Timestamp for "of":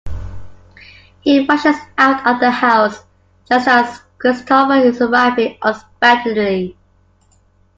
2.25-2.39